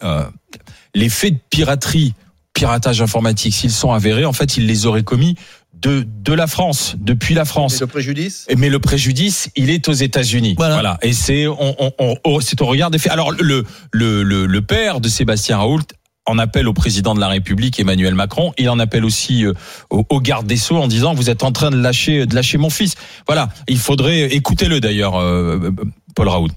euh, 0.04 0.26
les 0.94 1.10
faits 1.10 1.34
de 1.34 1.40
piraterie, 1.50 2.14
piratage 2.54 3.02
informatique, 3.02 3.54
s'ils 3.54 3.72
sont 3.72 3.92
avérés, 3.92 4.26
en 4.26 4.34
fait 4.34 4.58
il 4.58 4.68
les 4.68 4.86
aurait 4.86 5.04
commis 5.04 5.36
de 5.74 6.06
de 6.08 6.34
la 6.34 6.48
France, 6.48 6.96
depuis 7.00 7.34
la 7.34 7.46
France. 7.46 7.74
Mais 7.74 7.80
le 7.82 7.88
préjudice? 7.88 8.48
Mais 8.58 8.70
le 8.70 8.80
préjudice, 8.80 9.50
il 9.56 9.70
est 9.70 9.90
aux 9.90 9.94
États-Unis. 9.94 10.54
Voilà. 10.58 10.98
Et 11.02 11.14
c'est 11.14 11.48
on, 11.48 11.76
on, 11.80 11.92
on- 12.00 12.16
oh, 12.24 12.42
c'est 12.42 12.62
au 12.62 12.66
regard 12.68 12.92
des 12.92 13.00
faits. 13.00 13.12
Alors 13.12 13.32
le 13.32 13.66
le 13.92 14.24
le, 14.24 14.46
le 14.46 14.62
père 14.62 15.02
de 15.02 15.10
Sébastien 15.10 15.58
Raoult 15.58 15.82
en 16.26 16.38
appelle 16.38 16.70
au 16.70 16.74
président 16.74 17.14
de 17.16 17.20
la 17.20 17.28
République 17.28 17.80
Emmanuel 17.82 18.16
Macron. 18.16 18.54
Il 18.58 18.70
en 18.70 18.80
appelle 18.80 19.04
aussi 19.04 19.46
euh, 19.46 19.54
au, 19.90 20.06
au 20.10 20.22
garde 20.22 20.48
des 20.48 20.56
sceaux 20.56 20.78
en 20.78 20.88
disant 20.88 21.14
vous 21.14 21.30
êtes 21.30 21.44
en 21.44 21.52
train 21.52 21.70
de 21.72 21.76
lâcher 21.76 22.26
de 22.26 22.34
lâcher 22.36 22.58
mon 22.58 22.70
fils. 22.70 22.96
Voilà. 23.28 23.50
Il 23.68 23.78
faudrait 23.80 24.22
écoutez-le 24.34 24.80
d'ailleurs, 24.80 25.18
euh, 25.20 25.72
Paul 26.16 26.30
Raoult. 26.30 26.52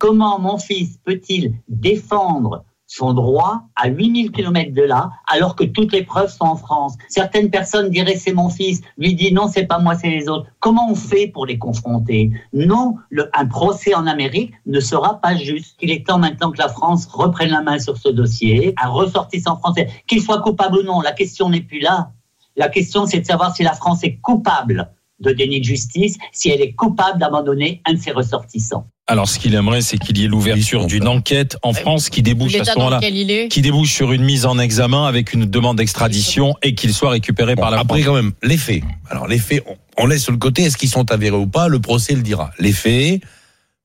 Comment 0.00 0.40
mon 0.40 0.58
fils 0.58 0.98
peut-il 1.04 1.52
défendre 1.68 2.64
son 2.96 3.12
droit 3.12 3.62
à 3.76 3.88
8000 3.88 4.30
km 4.30 4.72
de 4.72 4.82
là, 4.82 5.10
alors 5.28 5.54
que 5.54 5.64
toutes 5.64 5.92
les 5.92 6.02
preuves 6.02 6.30
sont 6.30 6.44
en 6.44 6.56
France 6.56 6.94
Certaines 7.08 7.50
personnes 7.50 7.90
diraient 7.90 8.16
c'est 8.16 8.32
mon 8.32 8.48
fils, 8.48 8.80
lui 8.96 9.14
dit 9.14 9.32
non, 9.32 9.48
c'est 9.48 9.66
pas 9.66 9.78
moi, 9.78 9.94
c'est 9.94 10.08
les 10.08 10.28
autres. 10.28 10.46
Comment 10.60 10.90
on 10.90 10.94
fait 10.94 11.26
pour 11.26 11.46
les 11.46 11.58
confronter? 11.58 12.30
Non, 12.52 12.96
un 13.34 13.46
procès 13.46 13.94
en 13.94 14.06
Amérique 14.06 14.54
ne 14.64 14.80
sera 14.80 15.20
pas 15.20 15.36
juste. 15.36 15.76
Il 15.80 15.90
est 15.90 16.06
temps 16.06 16.18
maintenant 16.18 16.50
que 16.50 16.58
la 16.58 16.68
France 16.68 17.06
reprenne 17.06 17.50
la 17.50 17.60
main 17.60 17.78
sur 17.78 17.96
ce 17.98 18.08
dossier, 18.08 18.74
un 18.82 18.88
ressortissant 18.88 19.56
français, 19.56 19.88
qu'il 20.06 20.22
soit 20.22 20.40
coupable 20.40 20.78
ou 20.78 20.82
non, 20.82 21.00
la 21.00 21.12
question 21.12 21.50
n'est 21.50 21.60
plus 21.60 21.80
là. 21.80 22.10
La 22.56 22.70
question, 22.70 23.04
c'est 23.04 23.20
de 23.20 23.26
savoir 23.26 23.54
si 23.54 23.62
la 23.62 23.74
France 23.74 24.02
est 24.02 24.16
coupable 24.16 24.90
de 25.20 25.32
déni 25.32 25.60
de 25.60 25.64
justice, 25.64 26.16
si 26.32 26.50
elle 26.50 26.60
est 26.60 26.72
coupable 26.72 27.18
d'abandonner 27.18 27.80
un 27.86 27.94
de 27.94 27.98
ses 27.98 28.10
ressortissants. 28.10 28.86
Alors 29.08 29.28
ce 29.28 29.38
qu'il 29.38 29.54
aimerait, 29.54 29.82
c'est 29.82 29.98
qu'il 29.98 30.18
y 30.18 30.24
ait 30.24 30.28
l'ouverture 30.28 30.86
d'une 30.86 31.06
enquête 31.06 31.56
en 31.62 31.72
France 31.72 32.10
qui 32.10 32.22
débouche 32.22 32.56
à 32.56 32.64
ce 32.64 32.76
moment-là. 32.76 32.96
lequel 32.96 33.16
il 33.16 33.30
est. 33.30 33.48
Qui 33.48 33.62
débouche 33.62 33.92
sur 33.92 34.12
une 34.12 34.24
mise 34.24 34.46
en 34.46 34.58
examen 34.58 35.06
avec 35.06 35.32
une 35.32 35.44
demande 35.46 35.76
d'extradition 35.78 36.54
et 36.62 36.74
qu'il 36.74 36.92
soit 36.92 37.10
récupéré 37.10 37.54
Bon, 37.54 37.62
par 37.62 37.70
la 37.70 37.78
après, 37.78 38.00
France. 38.02 38.06
quand 38.08 38.14
même, 38.22 38.32
les 38.42 38.56
faits. 38.56 38.82
Alors, 39.08 39.28
les 39.28 39.38
faits, 39.38 39.62
on, 39.68 39.76
on 40.02 40.06
laisse 40.06 40.24
sur 40.24 40.32
le 40.32 40.38
côté, 40.38 40.62
est-ce 40.62 40.76
qu'ils 40.76 40.88
sont 40.90 41.10
avérés 41.12 41.36
ou 41.36 41.46
pas 41.46 41.68
Le 41.68 41.78
procès 41.78 42.14
le 42.14 42.22
dira. 42.22 42.50
Les 42.58 42.72
faits, 42.72 43.20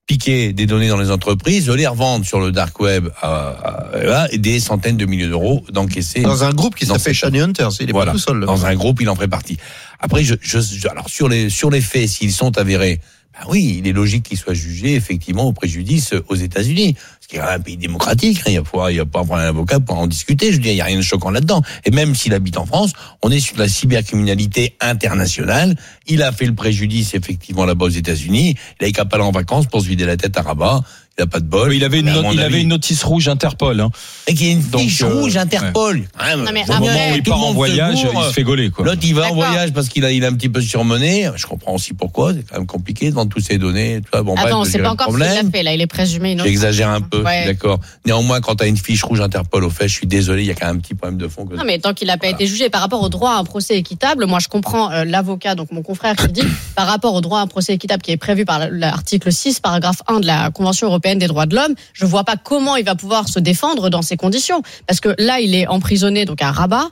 piquer 0.08 0.52
des 0.54 0.66
données 0.66 0.90
dans 0.90 0.98
les 0.98 1.12
entreprises, 1.12 1.70
les 1.70 1.88
revendre 1.88 2.26
sur 2.26 2.40
le 2.40 2.52
dark 2.52 2.80
web 2.80 3.08
à, 3.22 3.92
à- 3.94 4.28
des 4.36 4.60
centaines 4.60 4.98
de 4.98 5.06
milliers 5.06 5.28
d'euros 5.28 5.64
d'encaisser. 5.72 6.22
Dans 6.22 6.44
un 6.44 6.52
groupe 6.52 6.76
qui 6.76 6.86
s'appelle 6.88 7.14
Shiny 7.14 7.40
Hunters. 7.40 7.70
Il 7.80 7.90
est 7.90 7.94
Voilà. 7.94 8.12
pas 8.12 8.18
tout 8.18 8.24
seul. 8.24 8.42
Dans 8.42 8.66
un 8.66 8.74
groupe, 8.76 9.00
il 9.02 9.10
en 9.10 9.16
ferait 9.16 9.28
partie. 9.28 9.58
Après, 10.02 10.24
je, 10.24 10.36
je, 10.42 10.60
je- 10.60 10.88
alors 10.88 11.10
sur 11.10 11.30
les 11.30 11.50
sur 11.50 11.70
les 11.70 11.82
faits, 11.82 12.10
s'ils 12.10 12.34
sont 12.34 12.58
avérés, 12.58 13.00
ben 13.34 13.46
oui, 13.50 13.78
il 13.80 13.88
est 13.88 13.94
logique 13.94 14.24
qu'ils 14.24 14.38
soient 14.38 14.54
jugés 14.54 14.96
effectivement 14.96 15.46
au 15.46 15.54
préjudice 15.54 16.14
aux 16.28 16.36
États-Unis, 16.36 16.96
ce 17.22 17.28
qui 17.30 17.38
est 17.38 17.40
un 17.40 17.60
pays 17.62 17.78
démocratique. 17.78 18.40
hein, 18.40 18.44
il 18.48 18.54
y 18.56 18.58
a 18.58 18.62
pas, 18.64 18.92
il 18.92 18.98
y 18.98 19.00
a 19.00 19.06
pas 19.06 19.22
un 19.22 19.48
avocat 19.48 19.80
pour 19.80 19.98
en 19.98 20.08
discuter. 20.08 20.48
Je 20.52 20.58
veux 20.58 20.62
dire, 20.64 20.74
il 20.74 20.78
y 20.78 20.82
a 20.82 20.86
rien 20.86 20.98
de 20.98 21.02
choquant 21.02 21.30
là-dedans. 21.32 21.62
Et 21.86 21.92
même 21.92 22.14
s'il 22.14 22.34
habite 22.34 22.58
en 22.58 22.66
France, 22.66 22.92
on 23.22 23.32
est 23.32 23.40
sur 23.40 23.58
la 23.58 23.70
cybercriminalité 23.70 24.76
internationale. 24.82 25.76
Il 26.08 26.24
a 26.24 26.32
fait 26.34 26.46
le 26.46 26.56
préjudice 26.56 27.14
effectivement 27.14 27.64
là-bas 27.66 27.86
aux 27.86 27.90
États-Unis. 27.90 28.56
Il 28.82 28.88
a 28.88 28.92
qu'à 28.92 29.06
pas 29.06 29.16
aller 29.16 29.26
en 29.26 29.32
vacances 29.32 29.68
pour 29.68 29.82
se 29.82 29.88
vider 29.88 30.06
la 30.06 30.18
tête 30.18 30.36
à 30.38 30.42
Rabat. 30.42 30.82
Il 31.18 31.24
a 31.24 31.28
pas 31.28 31.40
de 31.42 31.46
bol. 31.46 31.74
Il 31.74 31.84
avait 31.84 32.00
une, 32.00 32.08
il 32.08 32.26
avis- 32.26 32.42
avait 32.42 32.62
une 32.62 32.70
notice 32.70 33.04
rouge 33.04 33.28
Interpol. 33.28 33.80
Hein. 33.82 33.90
et 34.28 34.34
qu'il 34.34 34.48
y 34.48 34.50
a 34.50 34.54
une 34.54 34.62
Donc, 34.70 34.82
fiche 34.82 35.02
euh, 35.04 35.08
rouge 35.14 35.36
Interpol. 35.36 35.98
Non, 36.38 36.46
mais 36.54 36.64
Au 36.70 36.74
moment 36.80 36.86
où 36.86 37.16
il 37.16 37.22
tout 37.22 37.32
part 37.32 37.44
en 37.44 37.52
voyage, 37.54 38.00
il 38.02 38.24
se 38.24 38.32
fait 38.32 38.44
gauler. 38.44 38.70
Quoi. 38.72 38.86
L'autre, 38.86 39.02
il 39.04 39.14
va 39.14 39.30
en 39.30 39.36
voyage 39.36 39.74
parce 39.74 39.90
qu'il 39.90 40.06
a, 40.06 40.12
il 40.12 40.24
a 40.24 40.30
un 40.30 40.34
petit 40.34 40.48
peu 40.50 40.62
surmené. 40.62 41.30
Je 41.36 41.46
comprends 41.46 41.74
aussi 41.76 41.94
pourquoi. 41.94 42.34
C'est 42.34 42.44
quand 42.50 42.58
même 42.58 42.66
compliqué 42.66 43.10
devant 43.10 43.26
toutes 43.28 43.44
ces 43.44 43.58
données. 43.58 44.02
Vois, 44.12 44.24
bon, 44.24 44.36
Attends, 44.36 44.64
c'est 44.64 44.80
pas 44.80 44.90
encore 44.92 45.12
ce 45.12 45.14
qu'il 45.16 45.24
a 45.24 45.28
problème. 45.28 45.52
fait, 45.52 45.64
là, 45.64 45.74
il 45.74 45.82
est 45.82 45.88
présumé. 45.88 46.38
J'exagère 46.42 46.90
un 46.90 47.02
peu, 47.02 47.22
Ouais. 47.24 47.46
d'accord. 47.46 47.80
Néanmoins, 48.06 48.40
quand 48.40 48.56
tu 48.56 48.64
as 48.64 48.68
une 48.68 48.78
fiche 48.78 49.04
rouge 49.04 49.20
Interpol 49.20 49.66
au 49.66 49.70
fait, 49.70 49.90
je 49.90 49.94
suis 49.94 50.08
désolé, 50.08 50.44
il 50.44 50.48
y 50.48 50.52
a 50.52 50.56
quand 50.56 50.68
même 50.68 50.78
un 50.78 50.80
petit 50.80 50.96
problème 50.96 51.20
de 51.20 51.28
fond. 51.28 51.46
Que 51.46 51.56
Non, 51.56 51.64
mais 51.66 51.78
tant 51.80 51.94
qu'il 51.94 52.08
n'a 52.08 52.18
pas 52.18 52.28
Voilà. 52.28 52.38
été 52.38 52.48
jugé 52.48 52.70
par 52.70 52.80
rapport 52.82 53.02
au 53.04 53.10
droit 53.10 53.32
à 53.34 53.38
un 53.38 53.44
procès 53.44 53.78
équitable, 53.78 54.26
moi 54.28 54.40
je 54.40 54.48
comprends 54.48 54.90
euh, 54.92 55.04
l'avocat, 55.04 55.56
donc 55.56 55.72
mon 55.74 55.82
confrère 55.84 56.16
qui 56.16 56.30
dit 56.30 56.42
par 56.76 56.88
rapport 56.88 57.14
au 57.14 57.22
droit 57.22 57.40
à 57.40 57.42
un 57.42 57.48
procès 57.48 57.74
équitable 57.74 58.02
qui 58.02 58.12
est 58.12 58.18
prévu 58.18 58.46
par 58.46 58.70
l'article 58.72 59.32
6, 59.32 59.60
paragraphe 59.60 60.02
1 60.08 60.22
de 60.22 60.26
la 60.26 60.50
Convention 60.52 60.88
européenne 60.88 61.01
européenne 61.02 61.20
des 61.20 61.28
droits 61.28 61.46
de 61.46 61.56
l'homme. 61.56 61.74
Je 61.94 62.06
vois 62.06 62.24
pas 62.24 62.36
comment 62.38 62.76
il 62.76 62.86
va 62.86 62.96
pouvoir 62.96 63.28
se 63.28 63.40
défendre 63.40 63.90
dans 63.90 64.02
ces 64.02 64.18
conditions, 64.18 64.62
parce 64.88 65.00
que 65.00 65.16
là, 65.18 65.40
il 65.40 65.56
est 65.56 65.68
emprisonné 65.68 66.26
donc 66.26 66.42
à 66.42 66.52
Rabat. 66.52 66.90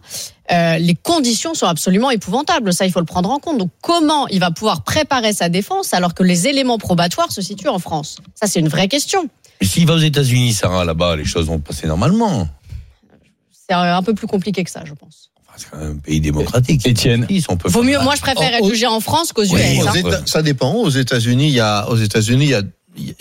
Euh, 0.51 0.79
les 0.79 0.95
conditions 0.95 1.53
sont 1.53 1.67
absolument 1.67 2.09
épouvantables. 2.09 2.73
Ça, 2.73 2.85
il 2.87 2.91
faut 2.91 2.99
le 2.99 3.05
prendre 3.05 3.29
en 3.29 3.37
compte. 3.37 3.59
Donc, 3.59 3.69
comment 3.81 4.27
il 4.29 4.39
va 4.39 4.49
pouvoir 4.49 4.83
préparer 4.83 5.31
sa 5.31 5.47
défense 5.47 5.93
alors 5.93 6.15
que 6.15 6.23
les 6.23 6.47
éléments 6.47 6.79
probatoires 6.79 7.31
se 7.31 7.41
situent 7.41 7.69
en 7.69 7.77
France? 7.77 8.17
Ça, 8.33 8.47
c'est 8.47 8.59
une 8.59 8.67
vraie 8.67 8.87
question. 8.87 9.29
Mais 9.61 9.67
s'il 9.67 9.85
va 9.85 9.93
aux 9.93 9.99
États-Unis, 9.99 10.53
Sarah, 10.53 10.85
là-bas, 10.85 11.15
les 11.17 11.25
choses 11.25 11.45
vont 11.45 11.59
passer 11.59 11.85
normalement. 11.85 12.47
C'est 13.51 13.75
euh, 13.75 13.95
un 13.95 14.01
peu 14.01 14.15
plus 14.15 14.25
compliqué 14.25 14.63
que 14.63 14.71
ça, 14.71 14.81
je 14.85 14.93
pense. 14.93 15.29
Enfin, 15.47 15.57
C'est 15.57 15.69
quand 15.69 15.77
même 15.77 15.97
un 15.97 15.99
pays 15.99 16.19
démocratique. 16.19 16.87
Étienne. 16.87 17.27
Ils 17.29 17.43
sont 17.43 17.55
peu 17.55 17.69
Vaut 17.69 17.83
mieux. 17.83 17.99
Moi, 17.99 18.15
je 18.15 18.21
préfère 18.21 18.49
Oh, 18.51 18.57
être 18.57 18.63
oh. 18.63 18.69
jugé 18.69 18.87
en 18.87 19.01
France 19.01 19.33
qu'aux 19.33 19.43
US. 19.43 19.51
Oui, 19.51 19.79
Aux 19.83 19.87
hein. 19.87 20.23
Ça 20.25 20.41
dépend. 20.41 20.73
Aux 20.73 20.89
États-Unis, 20.89 21.49
il 21.49 21.53
y 21.53 21.59
a, 21.59 21.87
aux 21.89 21.97
États-Unis, 21.97 22.45
il 22.45 22.49
y 22.49 22.55
a, 22.55 22.63
il- 22.99 23.15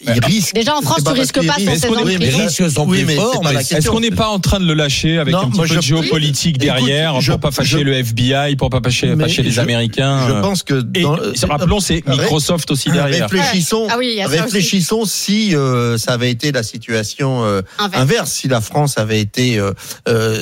ils 0.00 0.24
risquent. 0.24 0.54
Déjà, 0.54 0.76
en 0.76 0.82
France, 0.82 1.02
tu 1.04 1.12
risques 1.12 1.44
pas 1.46 1.52
risquent. 1.54 1.70
116 1.70 1.90
ans 1.90 1.92
de 1.92 1.96
Oui, 1.98 2.04
mais 2.04 2.12
Les 2.12 2.18
prison. 2.26 2.38
là- 2.38 2.44
risques 2.46 2.70
sont 2.70 2.86
oui, 2.86 2.98
plus 2.98 3.06
mais 3.06 3.14
forts, 3.16 3.30
c'est 3.34 3.38
pas 3.42 3.48
mais 3.48 3.54
la 3.54 3.60
est-ce 3.60 3.88
qu'on 3.90 4.00
n'est 4.00 4.10
pas 4.10 4.28
en 4.28 4.38
train 4.38 4.60
de 4.60 4.66
le 4.66 4.74
lâcher 4.74 5.18
avec 5.18 5.32
Non, 5.34 5.40
un 5.40 5.50
petit 5.50 5.60
peu 5.60 5.66
je- 5.66 5.74
de 5.74 5.80
géopolitique 5.80 6.58
derrière 6.58 7.20
je- 7.20 7.32
pour 7.32 7.40
pas 7.40 7.50
fâcher 7.50 7.78
je- 7.78 7.84
le 7.84 7.92
FBI, 7.94 8.56
pour 8.56 8.70
pas 8.70 8.80
fâcher, 8.82 9.14
les 9.14 9.50
je- 9.50 9.60
Américains 9.60 10.28
Je 10.28 10.32
euh, 10.34 10.40
pense 10.40 10.62
que 10.62 10.82
rappelons, 11.46 11.80
c'est 11.80 12.02
Ré- 12.06 12.16
Microsoft 12.18 12.70
aussi 12.70 12.90
derrière. 12.90 13.28
Réfléchissons, 13.28 13.86
Ah 13.90 13.96
oui, 13.98 14.10
il 14.12 14.18
y 14.18 14.20
a 14.22 14.24
ça 14.28 14.30
aussi. 14.32 14.40
réfléchissons 14.42 15.04
si 15.04 15.54
euh, 15.54 15.98
ça 15.98 16.12
avait 16.12 16.30
été 16.30 16.52
la 16.52 16.62
situation 16.62 17.44
euh, 17.44 17.62
Inverse. 17.78 18.02
inverse, 18.02 18.32
si 18.32 18.48
la 18.48 18.60
France 18.60 18.98
avait 18.98 19.20
été, 19.20 19.60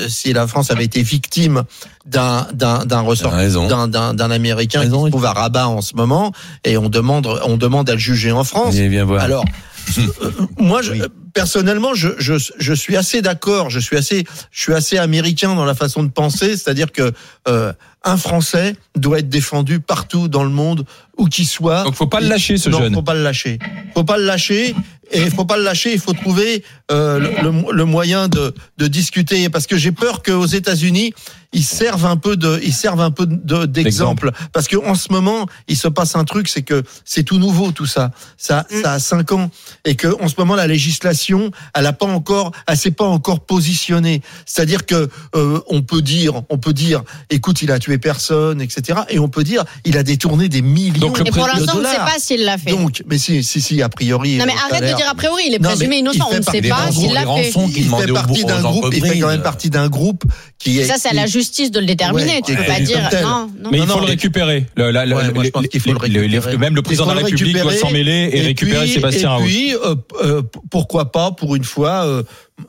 si 0.09 0.33
la 0.33 0.47
France 0.47 0.71
avait 0.71 0.85
été 0.85 1.03
victime 1.03 1.63
d'un 2.07 2.47
d'un 2.53 2.85
d'un 2.85 3.01
ressort, 3.01 3.33
d'un 3.33 3.89
d'un 3.89 4.15
d'un 4.15 4.31
américain 4.31 4.81
Raison, 4.81 5.01
qui 5.01 5.07
se 5.07 5.11
trouve 5.11 5.25
à 5.25 5.33
Rabat 5.33 5.69
en 5.69 5.81
ce 5.81 5.95
moment, 5.95 6.33
et 6.65 6.77
on 6.77 6.89
demande 6.89 7.27
on 7.45 7.57
demande 7.57 7.89
à 7.91 7.95
le 7.95 7.99
juger 7.99 8.33
en 8.33 8.45
France. 8.45 8.75
Viens 8.75 9.05
voir. 9.05 9.23
Alors, 9.23 9.45
euh, 9.99 10.31
moi, 10.59 10.83
je, 10.83 10.93
Oui. 10.93 11.03
personnellement, 11.35 11.95
je, 11.95 12.09
je, 12.19 12.35
je 12.59 12.73
suis 12.75 12.97
assez 12.97 13.23
d'accord. 13.23 13.71
Je 13.71 13.81
suis 13.81 13.97
assez, 13.97 14.25
je 14.51 14.61
suis 14.63 14.75
assez 14.75 14.99
américain 14.99 15.55
dans 15.55 15.65
la 15.65 15.75
façon 15.75 16.03
de 16.03 16.11
penser, 16.11 16.57
c'est-à-dire 16.57 16.93
que 16.93 17.13
euh, 17.49 17.73
un 18.05 18.17
Français 18.17 18.75
doit 18.97 19.19
être 19.21 19.29
défendu 19.29 19.81
partout 19.81 20.29
dans 20.29 20.45
le 20.45 20.51
monde, 20.51 20.85
où 21.19 21.27
qu'il 21.27 21.47
soit. 21.47 21.85
Donc 21.85 21.95
faut 21.95 22.07
pas 22.07 22.21
le 22.21 22.29
lâcher 22.29 22.57
ce 22.59 22.69
non, 22.71 22.79
jeune. 22.79 22.95
faut 22.95 23.03
pas 23.03 23.15
le 23.15 23.23
lâcher. 23.23 23.59
Faut 23.95 24.05
pas 24.05 24.17
le 24.19 24.25
lâcher. 24.25 24.75
Et 25.15 25.29
faut 25.29 25.45
pas 25.45 25.59
le 25.59 25.63
lâcher. 25.63 25.93
Il 25.93 26.01
faut 26.01 26.15
trouver 26.15 26.65
euh, 26.91 27.19
le, 27.19 27.51
le- 27.51 27.73
le 27.73 27.85
moyen 27.85 28.29
de, 28.29 28.55
de 28.79 28.87
discuter, 28.87 29.51
parce 29.51 29.67
que 29.67 29.77
j'ai 29.77 29.93
peur 29.93 30.23
qu'aux 30.23 30.47
États-Unis 30.47 31.13
ils 31.55 31.65
servent 31.65 32.07
un 32.07 32.17
peu 32.17 32.35
de, 32.39 32.59
ils 32.65 32.73
servent 32.73 33.03
un 33.03 33.11
peu 33.11 33.27
de- 33.27 33.67
d'exemple, 33.67 34.31
parce 34.55 34.69
que 34.69 34.77
en 34.79 34.95
ce 34.95 35.13
moment 35.13 35.47
il 35.69 35.77
se 35.77 35.87
passe 35.89 36.17
un 36.17 36.25
truc, 36.25 36.49
c'est 36.49 36.63
que 36.63 36.83
c'est 37.05 37.25
tout 37.25 37.37
nouveau 37.37 37.73
tout 37.73 37.85
ça. 37.85 38.11
Ça, 38.39 38.67
Mm. 38.71 38.83
ça 38.83 38.93
a 38.95 38.99
cinq 38.99 39.33
ans, 39.33 39.51
et 39.85 39.95
que 39.97 40.09
en 40.23 40.29
ce 40.29 40.35
moment 40.39 40.55
la 40.55 40.67
législation, 40.67 41.51
elle 41.75 41.85
a 41.85 41.93
pas 41.93 42.07
encore, 42.07 42.53
elle 42.67 42.79
s'est 42.79 42.91
pas 42.91 43.05
encore 43.05 43.41
positionnée. 43.41 44.23
C'est-à-dire 44.47 44.87
que 44.87 45.11
euh, 45.35 45.61
on 45.69 45.83
peut 45.83 46.01
dire, 46.01 46.41
on 46.49 46.57
peut 46.57 46.73
dire, 46.73 47.03
écoute, 47.29 47.61
il 47.61 47.71
a 47.71 47.79
tué 47.79 47.92
personne, 47.99 48.61
etc. 48.61 49.01
Et 49.11 49.19
on 49.19 49.29
peut 49.29 49.45
dire, 49.45 49.65
il 49.85 49.97
a 49.97 50.03
détourné 50.03 50.49
des 50.49 50.63
millions 50.63 50.99
Donc, 51.01 51.19
le 51.19 51.27
Et 51.27 51.31
pour 51.31 51.45
de 51.45 51.49
l'instant, 51.51 51.73
on 51.77 51.81
ne 51.81 51.87
sait 51.87 51.97
pas 51.97 52.17
s'il 52.19 52.45
l'a 52.45 52.59
fait. 52.59 52.71
Donc, 52.71 53.03
mais 53.07 53.19
si, 53.19 53.43
si, 53.43 53.61
si, 53.61 53.83
a 53.83 53.89
priori. 53.89 54.37
non, 54.37 54.45
mais 54.47 54.53
euh, 54.53 54.57
ça 54.57 54.63
a 54.77 54.77
arrête 54.79 54.91
de 54.93 54.97
dire 54.97 55.09
a 55.11 55.15
priori, 55.15 55.43
il 55.49 55.55
est 55.55 55.59
Non, 55.59 55.69
présumé 55.71 55.89
mais 55.89 55.99
innocent. 55.99 56.19
il 56.19 56.23
On 56.23 56.31
fait 56.31 56.39
ne 56.39 56.45
sait 56.63 56.69
partie- 56.69 56.87
pas 56.87 56.93
s'il 56.93 57.13
l'a 57.13 57.21
fait. 57.27 57.51
il 57.77 57.89
fait 57.89 58.13
partie 58.13 58.45
d'un 58.45 58.61
groupe, 58.63 58.87
il 58.95 59.05
fait 59.07 59.19
quand 59.19 59.29
même 59.29 59.43
partie 59.43 59.71
d'un 59.71 59.89
groupe 59.89 60.25
qui 60.59 60.79
est. 60.79 60.85
Ça, 60.85 60.95
c'est 60.99 61.09
à 61.09 61.15
la 61.15 61.27
justice 61.27 61.71
de 61.71 61.81
le 61.81 61.87
déterminer. 61.87 62.41
Tu 62.45 62.55
peux 62.55 62.65
pas 62.65 62.81
dire 62.81 63.01
non. 63.23 63.51
non. 63.63 63.71
Mais 63.71 63.79
Non, 63.79 63.85
il 63.85 63.87
faut 63.87 63.87
non, 63.87 63.95
le 63.97 64.01
mais- 64.03 64.11
récupérer. 64.11 64.67
Même 64.77 66.75
le 66.77 66.83
président 66.83 67.07
de 67.07 67.11
la 67.15 67.25
République 67.25 67.59
doit 67.59 67.73
s'en 67.75 67.91
mêler 67.91 68.31
et, 68.33 68.41
récupérer 68.43 68.87
Sébastien 68.87 69.29
Et 69.29 69.33
Raoult. 69.33 69.45
puis, 69.45 69.75
euh, 69.75 69.95
euh, 70.23 70.43
pourquoi 70.71 71.13
pas, 71.13 71.31
pour 71.33 71.57
une 71.57 71.65
fois, 71.65 72.05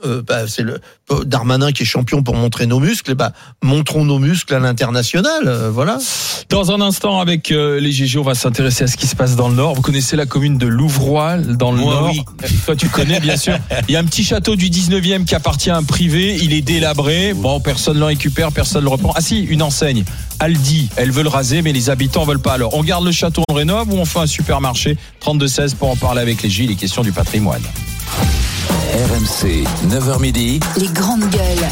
euh, 0.06 0.14
euh, 0.14 0.22
bah, 0.22 0.48
c'est 0.48 0.64
le 0.64 0.80
Darmanin 1.26 1.72
qui 1.72 1.84
est 1.84 1.86
champion 1.86 2.24
pour 2.24 2.36
montrer 2.36 2.66
nos 2.66 2.80
muscles. 2.80 3.12
Et 3.12 3.16
bah, 3.16 3.34
montrons 3.62 4.06
nos 4.06 4.20
muscles 4.20 4.54
à 4.54 4.60
l'international. 4.60 5.44
euh, 5.48 5.70
voilà. 5.72 5.98
Dans 6.50 6.72
un 6.72 6.82
instant, 6.82 7.20
avec 7.20 7.52
euh, 7.52 7.80
les 7.80 7.92
GG, 7.92 8.20
on 8.20 8.24
va 8.24 8.36
s'intéresser 8.36 8.84
à 8.84 8.88
ce 8.88 8.98
qui 8.98 9.08
se 9.08 9.16
passe 9.16 9.36
dans 9.36 9.50
le 9.50 9.56
Nord. 9.56 9.76
Vous 9.76 9.82
connaissez 9.82 10.16
la 10.16 10.26
commune 10.26 10.58
de 10.58 10.68
Louvroy, 10.68 11.38
dans 11.38 11.72
le 11.72 11.80
Moi, 11.80 11.94
Nord 11.94 12.12
oui. 12.12 12.24
Toi, 12.66 12.76
tu 12.76 12.90
connais, 12.90 13.20
bien 13.20 13.38
sûr. 13.38 13.58
Il 13.88 13.94
y 13.94 13.96
a 13.96 14.00
un 14.00 14.06
petit 14.06 14.24
château 14.24 14.56
du 14.56 14.70
19e 14.70 15.26
qui 15.26 15.36
appartient 15.36 15.70
à 15.70 15.78
un 15.78 15.84
privé. 15.84 16.38
Il 16.42 16.54
est 16.54 16.62
délabré. 16.62 17.34
Bon, 17.34 17.60
personne 17.60 17.96
ne 17.96 18.00
le 18.00 18.06
récupère, 18.06 18.52
personne 18.52 18.82
ne 18.82 18.88
le 18.88 18.92
reprend. 18.92 19.14
Ah 19.16 19.22
si, 19.22 19.42
une 19.42 19.62
enseigne. 19.62 20.04
Aldi, 20.40 20.90
elle 20.96 21.12
veut 21.12 21.24
le 21.24 21.30
raser, 21.30 21.62
mais 21.62 21.72
les 21.74 21.90
habitants 21.90 22.26
veulent 22.26 22.40
pas. 22.40 22.54
Alors, 22.54 22.74
on 22.76 22.84
garde 22.84 23.06
le 23.06 23.12
château, 23.12 23.44
on 23.48 23.54
le 23.54 23.60
rénove 23.60 23.92
ou 23.94 23.98
on 23.98 24.06
fait 24.06 24.20
un 24.20 24.28
supermarché? 24.28 24.98
32-16 25.24 25.76
pour 25.76 25.90
en 25.90 25.96
parler 25.96 26.22
avec 26.22 26.42
les 26.44 26.50
G, 26.50 26.66
les 26.68 26.76
questions 26.76 27.02
du 27.04 27.12
patrimoine. 27.12 27.62
RMC, 29.14 29.64
9h 29.90 30.20
midi. 30.20 30.60
Les 30.76 30.88
grandes 30.88 31.30
gueules. 31.30 31.60